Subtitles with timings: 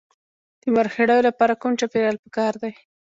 [0.61, 2.73] د مرخیړیو لپاره کوم چاپیریال پکار دی؟